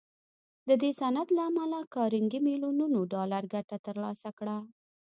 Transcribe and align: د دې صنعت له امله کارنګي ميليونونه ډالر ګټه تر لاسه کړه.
د 0.67 0.69
دې 0.81 0.91
صنعت 0.99 1.29
له 1.37 1.41
امله 1.49 1.79
کارنګي 1.95 2.39
ميليونونه 2.47 2.97
ډالر 3.13 3.43
ګټه 3.53 3.77
تر 3.85 3.95
لاسه 4.03 4.29
کړه. 4.39 4.57